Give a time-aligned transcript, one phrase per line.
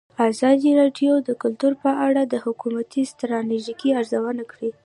[0.29, 4.69] ازادي راډیو د کلتور په اړه د حکومتي ستراتیژۍ ارزونه کړې.